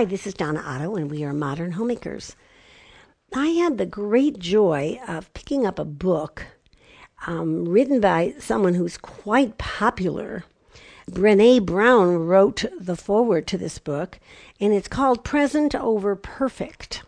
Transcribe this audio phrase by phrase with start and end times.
[0.00, 2.34] Hi, this is Donna Otto, and we are Modern Homemakers.
[3.34, 6.46] I had the great joy of picking up a book
[7.26, 10.44] um, written by someone who's quite popular.
[11.10, 14.18] Brene Brown wrote the foreword to this book,
[14.58, 17.02] and it's called Present Over Perfect.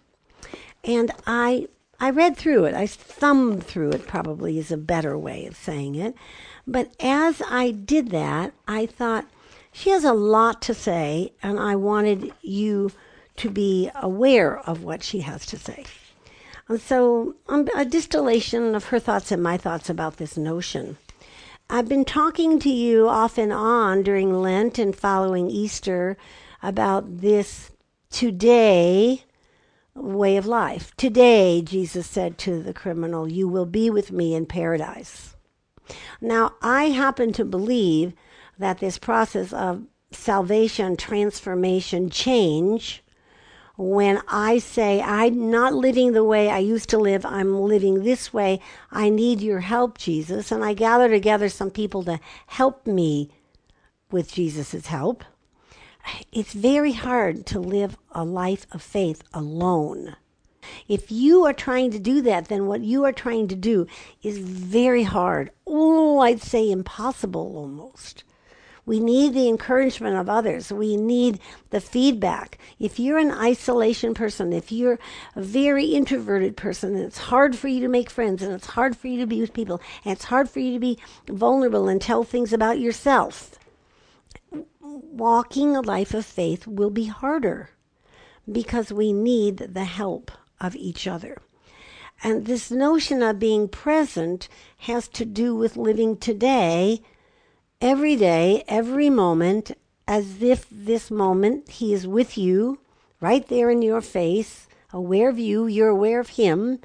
[0.85, 2.75] And I I read through it.
[2.75, 6.15] I thumbed through it, probably is a better way of saying it.
[6.67, 9.25] But as I did that, I thought,
[9.73, 12.93] she has a lot to say, and I wanted you
[13.37, 15.85] to be aware of what she has to say.
[16.69, 20.99] And so, um, a distillation of her thoughts and my thoughts about this notion.
[21.69, 26.17] I've been talking to you off and on during Lent and following Easter
[26.63, 27.71] about this
[28.11, 29.25] today
[29.95, 30.95] way of life.
[30.97, 35.35] Today, Jesus said to the criminal, You will be with me in paradise.
[36.21, 38.13] Now, I happen to believe
[38.59, 43.03] that this process of salvation, transformation, change,
[43.77, 48.33] when I say, I'm not living the way I used to live, I'm living this
[48.33, 48.61] way,
[48.91, 53.31] I need your help, Jesus, and I gather together some people to help me
[54.11, 55.25] with Jesus' help
[56.33, 60.17] it's very hard to live a life of faith alone.
[60.89, 63.87] If you are trying to do that, then what you are trying to do
[64.23, 65.51] is very hard.
[65.67, 68.25] Oh, I'd say impossible almost.
[68.85, 70.73] We need the encouragement of others.
[70.73, 71.39] We need
[71.71, 72.59] the feedback.
[72.81, 74.99] If you're an isolation person, if you're
[75.37, 78.97] a very introverted person, and it's hard for you to make friends, and it's hard
[78.97, 82.03] for you to be with people, and it's hard for you to be vulnerable and
[82.03, 83.57] tell things about yourself,
[84.81, 87.71] walking a life of faith will be harder
[88.51, 91.37] because we need the help of each other.
[92.25, 97.03] And this notion of being present has to do with living today,
[97.81, 99.73] every day, every moment,
[100.07, 102.79] as if this moment He is with you,
[103.21, 106.79] right there in your face, aware of you, you're aware of Him.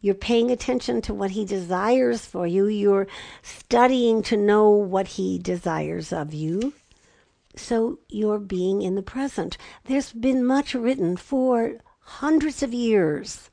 [0.00, 2.66] You're paying attention to what He desires for you.
[2.66, 3.06] You're
[3.42, 6.72] studying to know what He desires of you
[7.56, 9.58] so you're being in the present.
[9.84, 11.78] There's been much written for
[12.20, 13.50] hundreds of years.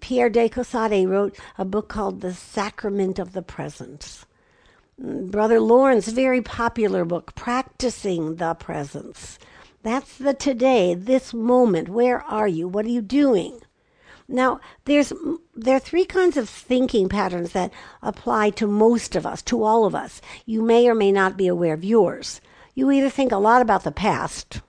[0.00, 4.26] Pierre de Caussade wrote a book called The Sacrament of the Presence.
[4.98, 9.38] Brother Lawrence, very popular book, Practicing the Presence.
[9.82, 11.88] That's the today, this moment.
[11.88, 12.68] Where are you?
[12.68, 13.60] What are you doing?
[14.28, 15.12] Now, there's
[15.56, 19.86] there are three kinds of thinking patterns that apply to most of us, to all
[19.86, 20.20] of us.
[20.46, 22.40] You may or may not be aware of yours
[22.74, 24.60] you either think a lot about the past,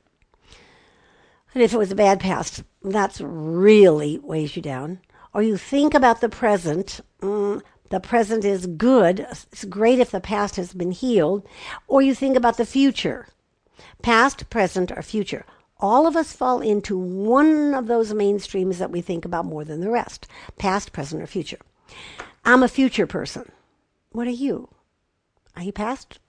[1.53, 4.99] and if it was a bad past, that's really weighs you down,
[5.33, 7.01] or you think about the present.
[7.21, 9.19] Mm, the present is good.
[9.51, 11.45] It's great if the past has been healed.
[11.87, 13.27] Or you think about the future.
[14.01, 15.45] Past, present, or future.
[15.77, 19.81] All of us fall into one of those mainstreams that we think about more than
[19.81, 21.59] the rest past, present, or future.
[22.45, 23.51] I'm a future person.
[24.11, 24.69] What are you?
[25.55, 26.19] Are you past?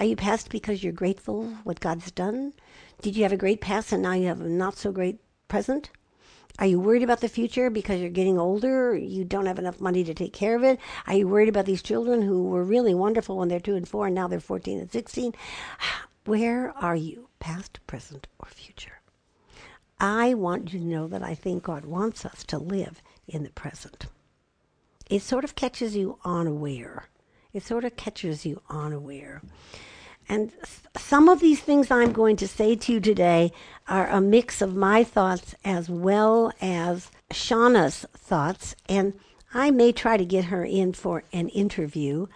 [0.00, 2.54] Are you past because you're grateful what God's done?
[3.02, 5.90] Did you have a great past and now you have a not so great present?
[6.58, 8.96] Are you worried about the future because you're getting older?
[8.96, 10.80] You don't have enough money to take care of it?
[11.06, 14.06] Are you worried about these children who were really wonderful when they're two and four
[14.06, 15.34] and now they're 14 and 16?
[16.24, 19.00] Where are you, past, present, or future?
[19.98, 23.50] I want you to know that I think God wants us to live in the
[23.50, 24.06] present.
[25.10, 27.04] It sort of catches you unaware.
[27.52, 29.42] It sort of catches you unaware.
[30.30, 30.52] And
[30.96, 33.50] some of these things I'm going to say to you today
[33.88, 38.76] are a mix of my thoughts as well as Shauna's thoughts.
[38.88, 39.14] And
[39.52, 42.28] I may try to get her in for an interview.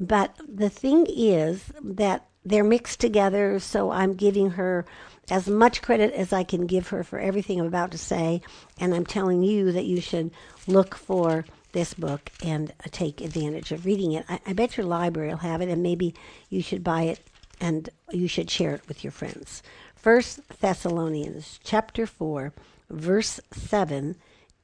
[0.00, 4.84] But the thing is that they're mixed together, so I'm giving her
[5.30, 8.42] as much credit as I can give her for everything I'm about to say.
[8.80, 10.32] And I'm telling you that you should
[10.66, 14.24] look for this book and take advantage of reading it.
[14.28, 16.12] I, I bet your library will have it, and maybe
[16.50, 17.20] you should buy it
[17.60, 19.62] and you should share it with your friends.
[19.94, 22.52] First Thessalonians chapter 4,
[22.90, 24.16] verse 7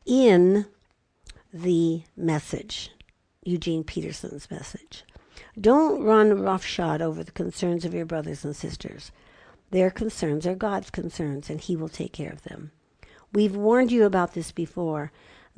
[0.07, 0.67] in
[1.53, 2.91] the message,
[3.45, 5.05] Eugene Peterson's message.
[5.61, 9.13] Don't run roughshod over the concerns of your brothers and sisters.
[9.71, 12.73] Their concerns are God's concerns, and He will take care of them.
[13.33, 15.11] We've warned you about this before,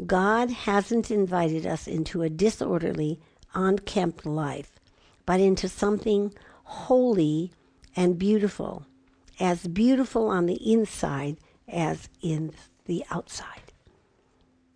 [0.06, 3.20] God hasn't invited us into a disorderly,
[3.54, 4.80] unkempt life,
[5.26, 6.34] but into something
[6.64, 7.52] holy
[7.96, 8.86] and beautiful,
[9.38, 11.38] as beautiful on the inside
[11.68, 12.52] as in
[12.86, 13.72] the outside.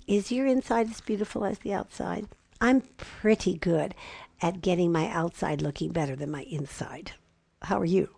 [0.07, 2.29] Is your inside as beautiful as the outside?
[2.61, 3.95] I'm pretty good
[4.41, 7.13] at getting my outside looking better than my inside.
[7.63, 8.17] How are you?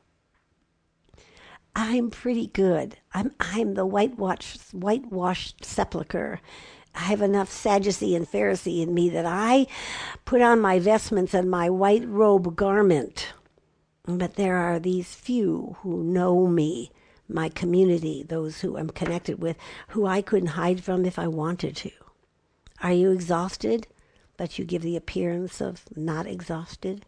[1.75, 2.97] I'm pretty good.
[3.15, 6.41] I'm I'm the whitewashed whitewashed sepulcher.
[6.95, 9.67] I have enough Sadducee and Pharisee in me that I
[10.25, 13.33] put on my vestments and my white robe garment.
[14.19, 16.91] But there are these few who know me,
[17.29, 19.57] my community, those who I'm connected with,
[19.89, 21.91] who I couldn't hide from if I wanted to.
[22.83, 23.87] Are you exhausted,
[24.37, 27.05] but you give the appearance of not exhausted?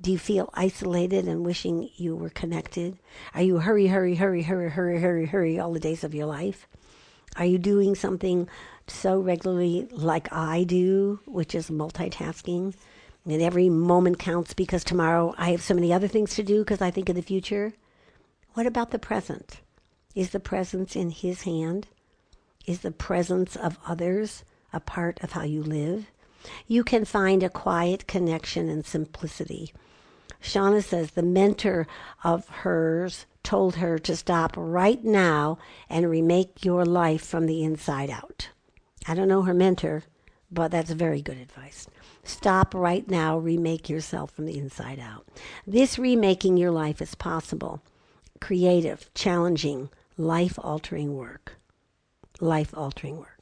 [0.00, 2.98] Do you feel isolated and wishing you were connected?
[3.34, 6.66] Are you hurry, hurry, hurry, hurry, hurry, hurry, hurry all the days of your life?
[7.36, 8.48] Are you doing something
[8.86, 12.74] so regularly like I do, which is multitasking?
[13.24, 16.80] And every moment counts because tomorrow I have so many other things to do because
[16.80, 17.74] I think of the future.
[18.54, 19.60] What about the present?
[20.14, 21.86] Is the presence in His hand?
[22.66, 26.06] Is the presence of others a part of how you live?
[26.66, 29.72] You can find a quiet connection and simplicity
[30.42, 31.86] Shauna says the mentor
[32.24, 35.58] of hers told her to stop right now
[35.88, 38.48] and remake your life from the inside out.
[39.06, 40.04] I don't know her mentor,
[40.52, 41.86] but that's very good advice.
[42.24, 45.26] Stop right now, remake yourself from the inside out.
[45.66, 47.82] This remaking your life is possible.
[48.40, 51.56] Creative, challenging, life altering work.
[52.40, 53.38] Life altering work.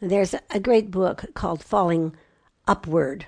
[0.00, 2.14] There's a great book called Falling
[2.66, 3.26] Upward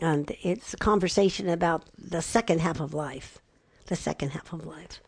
[0.00, 3.38] and it's a conversation about the second half of life.
[3.86, 5.00] The second half of life.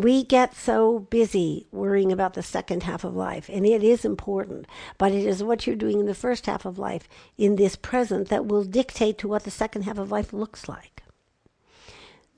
[0.00, 4.66] We get so busy worrying about the second half of life, and it is important,
[4.96, 7.06] but it is what you're doing in the first half of life,
[7.36, 11.02] in this present, that will dictate to what the second half of life looks like.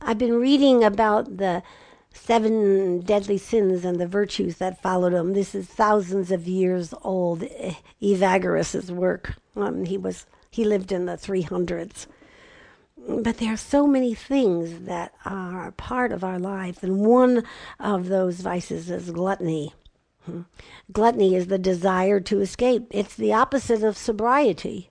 [0.00, 1.62] I've been reading about the
[2.12, 5.32] seven deadly sins and the virtues that followed them.
[5.32, 7.44] This is thousands of years old.
[8.03, 9.37] Evagrius's work.
[9.55, 12.06] Um, he was he lived in the 300s.
[13.08, 17.44] But there are so many things that are part of our life, and one
[17.81, 19.75] of those vices is gluttony.
[20.93, 22.87] Gluttony is the desire to escape.
[22.90, 24.90] It's the opposite of sobriety.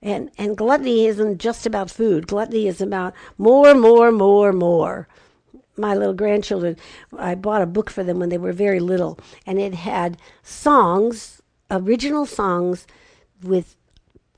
[0.00, 2.28] And and gluttony isn't just about food.
[2.28, 5.08] Gluttony is about more, more, more, more
[5.78, 6.76] my little grandchildren,
[7.16, 11.40] I bought a book for them when they were very little, and it had songs,
[11.70, 12.86] original songs
[13.42, 13.76] with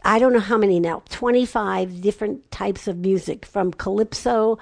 [0.05, 4.59] I don't know how many now, 25 different types of music from calypso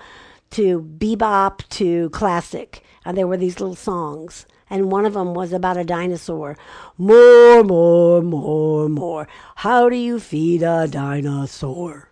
[0.50, 2.82] to bebop to classic.
[3.04, 4.46] And there were these little songs.
[4.70, 6.56] And one of them was about a dinosaur.
[6.98, 9.28] More, more, more, more.
[9.56, 12.10] How do you feed a dinosaur?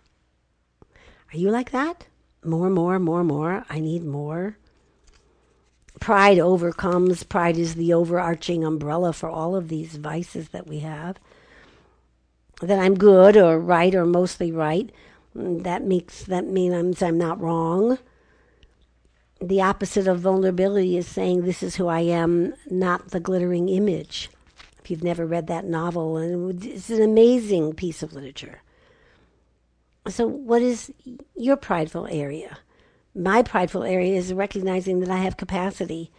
[1.33, 2.07] Are you like that?
[2.43, 3.65] More, more, more, more.
[3.69, 4.57] I need more.
[5.99, 7.23] Pride overcomes.
[7.23, 11.17] Pride is the overarching umbrella for all of these vices that we have.
[12.61, 14.91] That I'm good or right or mostly right.
[15.35, 17.99] Mm, that makes that means I'm not wrong.
[19.39, 24.29] The opposite of vulnerability is saying this is who I am, not the glittering image.
[24.79, 28.61] If you've never read that novel, and it's an amazing piece of literature.
[30.07, 30.91] So, what is
[31.35, 32.59] your prideful area?
[33.13, 36.11] My prideful area is recognizing that I have capacity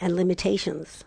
[0.00, 1.04] and limitations,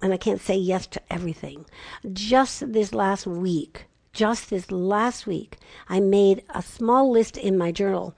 [0.00, 1.66] and I can't say yes to everything.
[2.12, 5.56] Just this last week, just this last week,
[5.88, 8.14] I made a small list in my journal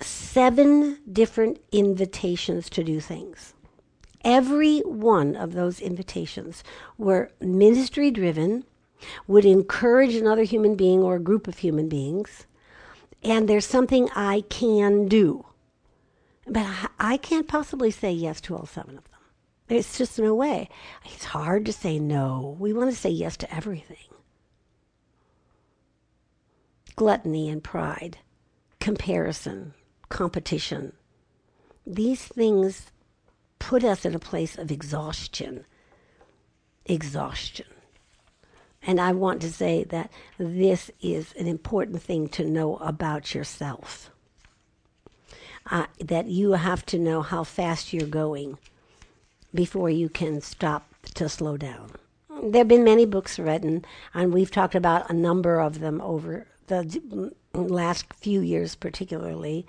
[0.00, 3.54] seven different invitations to do things.
[4.24, 6.64] Every one of those invitations
[6.98, 8.64] were ministry driven,
[9.26, 12.46] would encourage another human being or a group of human beings
[13.24, 15.46] and there's something I can do.
[16.46, 16.66] But
[17.00, 19.20] I can't possibly say yes to all seven of them.
[19.70, 20.68] It's just no way.
[21.06, 22.54] It's hard to say no.
[22.58, 23.96] We want to say yes to everything.
[26.96, 28.18] Gluttony and pride,
[28.80, 29.74] comparison,
[30.08, 30.92] competition.
[31.86, 32.90] These things
[33.58, 35.64] put us in a place of exhaustion.
[36.86, 37.66] Exhaustion.
[38.86, 44.10] And I want to say that this is an important thing to know about yourself.
[45.70, 48.58] Uh, that you have to know how fast you're going
[49.54, 51.92] before you can stop to slow down.
[52.42, 56.46] There have been many books written, and we've talked about a number of them over
[56.66, 59.66] the last few years, particularly.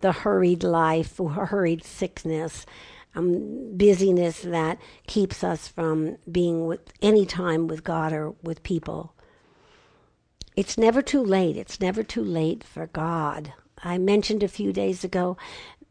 [0.00, 2.66] The hurried life, hurried sickness,
[3.14, 9.14] um, busyness that keeps us from being with any time with God or with people.
[10.56, 11.56] It's never too late.
[11.56, 13.52] It's never too late for God.
[13.82, 15.36] I mentioned a few days ago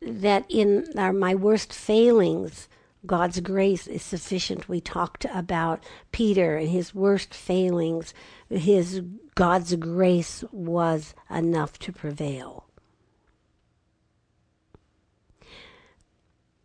[0.02, 2.68] that in our, my worst failings,
[3.06, 4.68] God's grace is sufficient.
[4.68, 8.14] We talked about Peter and his worst failings.
[8.50, 9.02] His
[9.36, 12.66] God's grace was enough to prevail.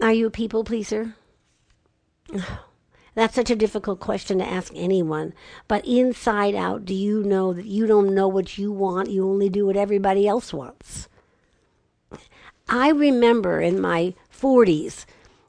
[0.01, 1.15] Are you a people pleaser?
[3.15, 5.35] That's such a difficult question to ask anyone.
[5.69, 9.11] But inside out, do you know that you don't know what you want?
[9.11, 11.09] You only do what everybody else wants.
[12.69, 15.05] I remember in my 40s,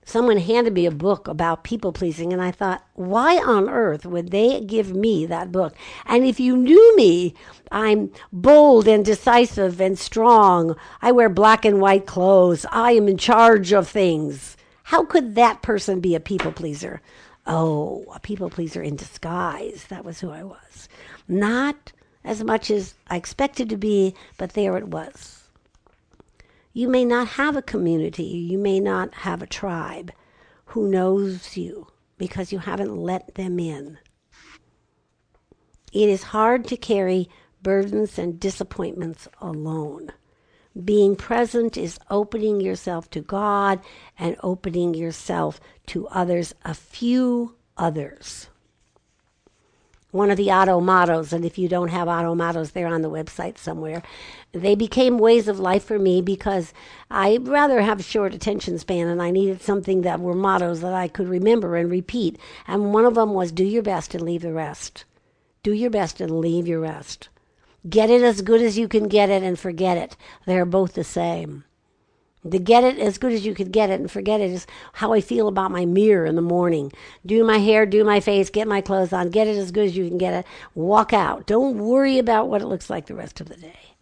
[0.05, 4.31] someone handed me a book about people pleasing, and I thought, why on earth would
[4.31, 5.75] they give me that book?
[6.05, 7.33] And if you knew me,
[7.71, 10.75] I'm bold and decisive and strong.
[11.01, 12.65] I wear black and white clothes.
[12.71, 14.57] I am in charge of things.
[14.83, 17.01] How could that person be a people pleaser?
[17.45, 19.85] Oh, a people pleaser in disguise.
[19.89, 20.87] That was who I was.
[21.27, 21.91] Not
[22.23, 25.42] as much as I expected to be, but there it was.
[26.75, 30.11] You may not have a community, you may not have a tribe
[30.65, 31.87] who knows you
[32.17, 33.99] because you haven't let them in.
[35.91, 37.29] It is hard to carry
[37.61, 40.09] burdens and disappointments alone.
[40.83, 43.79] Being present is opening yourself to God
[44.17, 48.47] and opening yourself to others, a few others.
[50.13, 53.09] One of the Otto mottos, and if you don't have Otto mottos, they're on the
[53.09, 54.03] website somewhere.
[54.51, 56.71] They became ways of life for me because
[57.09, 60.93] I rather have a short attention span and I needed something that were mottos that
[60.93, 62.37] I could remember and repeat.
[62.67, 65.05] And one of them was do your best and leave the rest.
[65.63, 67.29] Do your best and leave your rest.
[67.89, 70.15] Get it as good as you can get it and forget it.
[70.45, 71.63] They're both the same.
[72.49, 75.13] To get it as good as you could get it and forget it is how
[75.13, 76.91] I feel about my mirror in the morning.
[77.25, 79.95] Do my hair, do my face, get my clothes on, get it as good as
[79.95, 80.45] you can get it,
[80.75, 81.45] walk out.
[81.47, 83.93] Don't worry about what it looks like the rest of the day.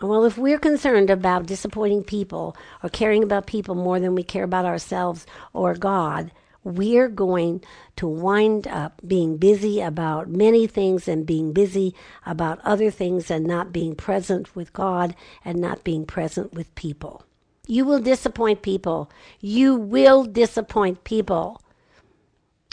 [0.00, 4.44] Well, if we're concerned about disappointing people or caring about people more than we care
[4.44, 6.30] about ourselves or God,
[6.64, 7.62] we're going
[7.96, 11.94] to wind up being busy about many things and being busy
[12.26, 17.24] about other things and not being present with God and not being present with people.
[17.66, 19.10] You will disappoint people.
[19.40, 21.62] You will disappoint people.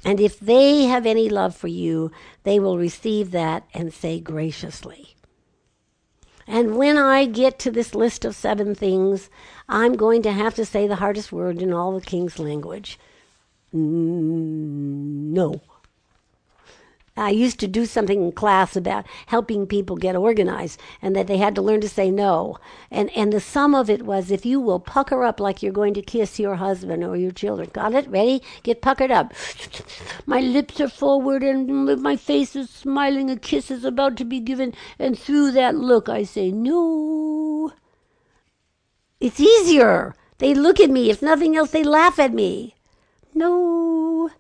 [0.05, 2.11] And if they have any love for you,
[2.43, 5.15] they will receive that and say graciously.
[6.47, 9.29] And when I get to this list of seven things,
[9.67, 12.99] I'm going to have to say the hardest word in all the king's language.
[13.75, 15.61] No.
[17.17, 21.37] I used to do something in class about helping people get organized and that they
[21.37, 22.57] had to learn to say no.
[22.91, 25.93] And and the sum of it was if you will pucker up like you're going
[25.93, 27.69] to kiss your husband or your children.
[27.71, 28.09] Got it?
[28.09, 28.41] Ready?
[28.63, 29.33] Get puckered up.
[30.25, 33.29] My lips are forward and my face is smiling.
[33.29, 34.73] A kiss is about to be given.
[34.99, 37.71] And through that look, I say, no.
[39.21, 40.15] It's easier.
[40.37, 41.09] They look at me.
[41.09, 42.75] If nothing else, they laugh at me
[43.35, 44.31] no.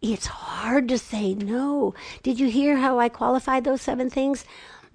[0.00, 1.94] It's hard to say no.
[2.22, 4.44] Did you hear how I qualified those seven things?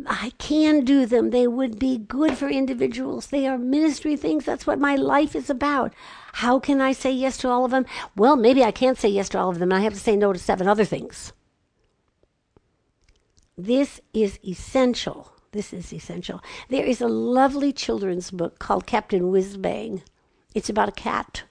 [0.06, 1.32] I can do them.
[1.32, 3.28] They would be good for individuals.
[3.28, 4.46] They are ministry things.
[4.46, 5.94] That's what my life is about.
[6.34, 7.86] How can I say yes to all of them?
[8.16, 9.72] Well, maybe I can't say yes to all of them.
[9.72, 11.34] and I have to say no to seven other things.
[13.58, 15.34] This is essential.
[15.52, 16.42] This is essential.
[16.70, 20.04] There is a lovely children's book called Captain Whizbang.
[20.54, 21.44] It's about a cat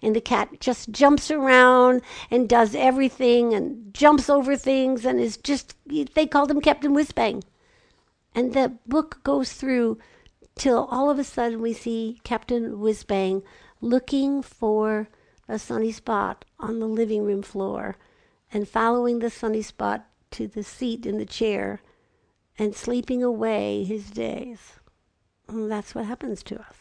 [0.00, 5.36] and the cat just jumps around and does everything and jumps over things and is
[5.36, 7.42] just, they called him Captain Whizbang.
[8.34, 9.98] And the book goes through
[10.54, 13.42] till all of a sudden we see Captain Whizbang
[13.80, 15.08] looking for
[15.48, 17.96] a sunny spot on the living room floor
[18.52, 21.82] and following the sunny spot to the seat in the chair
[22.58, 24.74] and sleeping away his days.
[25.48, 26.76] And that's what happens to us.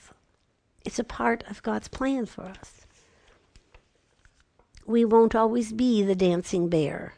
[0.86, 2.81] It's a part of God's plan for us
[4.92, 7.14] we won't always be the dancing bear.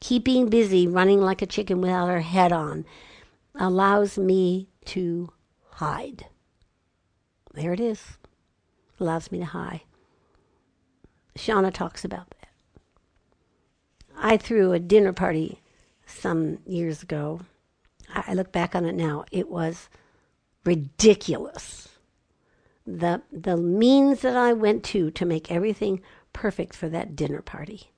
[0.00, 2.84] Keeping busy, running like a chicken without her head on,
[3.54, 5.32] allows me to
[5.70, 6.26] hide.
[7.54, 8.18] There it is.
[9.00, 9.82] Allows me to hide.
[11.36, 12.48] Shauna talks about that.
[14.16, 15.60] I threw a dinner party
[16.06, 17.40] some years ago.
[18.14, 19.24] I look back on it now.
[19.30, 19.88] It was
[20.64, 21.88] ridiculous.
[22.86, 26.00] The the means that I went to to make everything
[26.36, 27.90] perfect for that dinner party.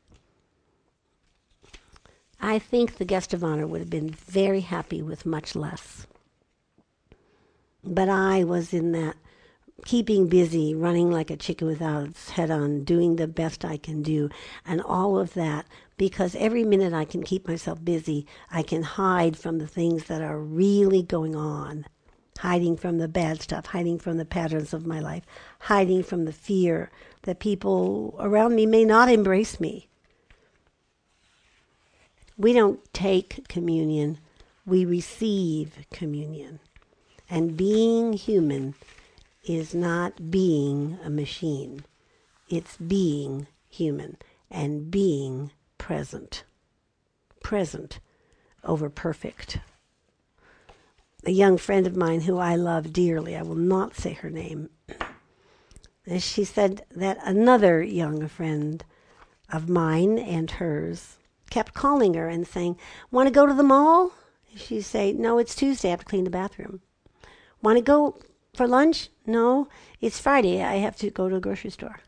[2.41, 6.07] I think the guest of honor would have been very happy with much less.
[7.83, 9.17] But I was in that
[9.85, 14.03] keeping busy, running like a chicken without its head on, doing the best I can
[14.03, 14.31] do,
[14.65, 15.67] and all of that
[15.97, 20.23] because every minute I can keep myself busy, I can hide from the things that
[20.23, 21.87] are really going on.
[22.39, 25.25] Hiding from the bad stuff, hiding from the patterns of my life,
[25.61, 26.91] hiding from the fear
[27.23, 29.89] that people around me may not embrace me.
[32.37, 34.19] We don't take communion,
[34.65, 36.61] we receive communion.
[37.29, 38.75] And being human
[39.45, 41.85] is not being a machine,
[42.49, 44.17] it's being human
[44.51, 46.45] and being present.
[47.43, 47.99] Present
[48.63, 49.59] over perfect.
[51.25, 54.71] A young friend of mine who I love dearly, I will not say her name,
[56.17, 58.83] she said that another young friend
[59.53, 61.19] of mine and hers
[61.51, 62.79] kept calling her and saying,
[63.11, 64.13] Want to go to the mall?
[64.57, 65.89] She'd say, No, it's Tuesday.
[65.89, 66.81] I have to clean the bathroom.
[67.63, 68.19] Want to go
[68.55, 69.09] for lunch?
[69.27, 69.69] No,
[70.01, 70.63] it's Friday.
[70.63, 72.01] I have to go to a grocery store.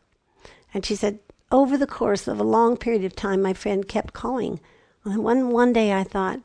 [0.73, 1.19] And she said,
[1.51, 4.59] Over the course of a long period of time, my friend kept calling.
[5.03, 6.39] And one, one day I thought,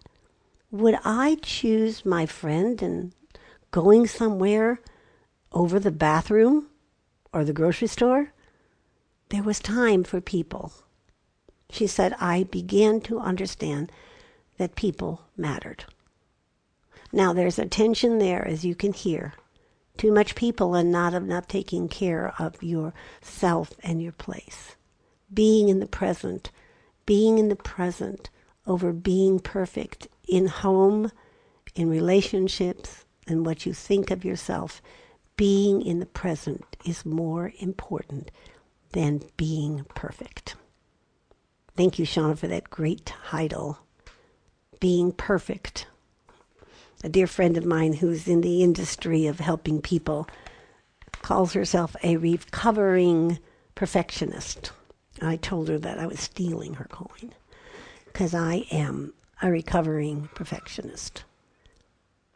[0.70, 3.12] Would I choose my friend and
[3.70, 4.80] going somewhere
[5.52, 6.66] over the bathroom
[7.32, 8.32] or the grocery store?
[9.28, 10.72] There was time for people.
[11.70, 13.90] She said, I began to understand
[14.58, 15.84] that people mattered.
[17.12, 19.34] Now, there's a tension there, as you can hear.
[19.96, 24.76] Too much people and not enough taking care of yourself and your place.
[25.32, 26.50] Being in the present,
[27.06, 28.30] being in the present
[28.66, 31.10] over being perfect in home,
[31.74, 34.82] in relationships, and what you think of yourself.
[35.36, 38.30] Being in the present is more important
[38.92, 40.56] than being perfect.
[41.76, 43.78] Thank you, Shauna, for that great title,
[44.80, 45.86] Being Perfect.
[47.04, 50.26] A dear friend of mine who's in the industry of helping people
[51.20, 53.38] calls herself a recovering
[53.74, 54.72] perfectionist.
[55.20, 57.34] I told her that I was stealing her coin
[58.16, 61.24] because I am a recovering perfectionist.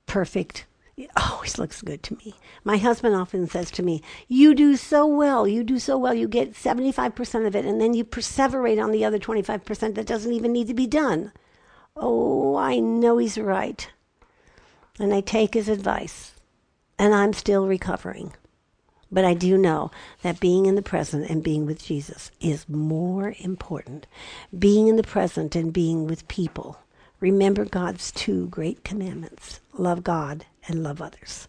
[0.05, 2.35] Perfect it always looks good to me.
[2.65, 5.49] My husband often says to me, You do so well.
[5.49, 6.13] You do so well.
[6.13, 10.35] You get 75% of it, and then you perseverate on the other 25% that doesn't
[10.35, 11.33] even need to be done.
[11.97, 13.89] Oh, I know he's right.
[14.99, 16.35] And I take his advice,
[16.99, 18.35] and I'm still recovering.
[19.13, 19.91] But I do know
[20.23, 24.07] that being in the present and being with Jesus is more important.
[24.57, 26.79] Being in the present and being with people.
[27.19, 31.49] Remember God's two great commandments love God and love others.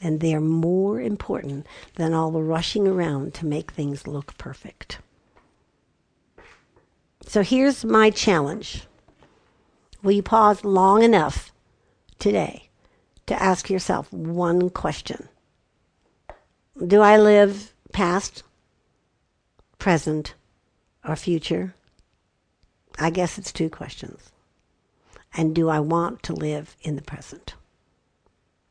[0.00, 4.98] And they're more important than all the rushing around to make things look perfect.
[7.26, 8.84] So here's my challenge.
[10.02, 11.52] Will you pause long enough
[12.18, 12.68] today
[13.26, 15.28] to ask yourself one question?
[16.86, 18.44] Do I live past,
[19.80, 20.34] present,
[21.04, 21.74] or future?
[23.00, 24.30] I guess it's two questions.
[25.34, 27.54] And do I want to live in the present?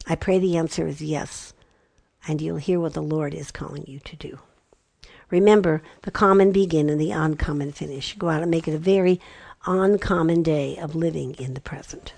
[0.07, 1.53] I pray the answer is yes,
[2.25, 4.39] and you'll hear what the Lord is calling you to do.
[5.29, 8.17] Remember, the common begin and the uncommon finish.
[8.17, 9.19] Go out and make it a very
[9.65, 12.13] uncommon day of living in the present.